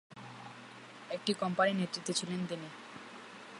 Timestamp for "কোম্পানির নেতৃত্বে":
1.33-2.13